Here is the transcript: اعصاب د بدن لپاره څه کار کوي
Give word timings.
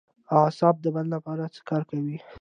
اعصاب 0.39 0.75
د 0.81 0.85
بدن 0.95 1.07
لپاره 1.15 1.43
څه 1.55 1.61
کار 1.69 1.81
کوي 1.91 2.17